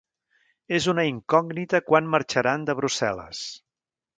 És 0.77 0.87
una 0.93 1.03
incògnita 1.09 1.81
quan 1.91 2.09
marxaran 2.15 2.67
de 2.71 2.79
Brussel·les. 2.81 3.47